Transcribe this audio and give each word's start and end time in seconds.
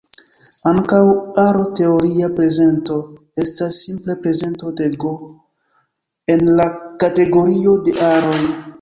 Ankaŭ, 0.69 1.01
aro-teoria 1.43 2.29
prezento 2.39 2.97
estas 3.45 3.79
simple 3.83 4.17
prezento 4.25 4.75
de 4.83 4.91
"G" 5.07 5.15
en 6.37 6.47
la 6.59 6.69
kategorio 7.07 7.81
de 7.89 7.99
aroj. 8.13 8.45